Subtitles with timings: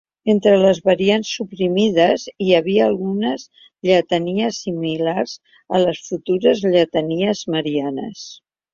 [0.31, 3.45] Entre les variants suprimides, hi havia algunes
[3.91, 5.39] lletanies similars
[5.81, 8.31] a les futures lletanies marianes.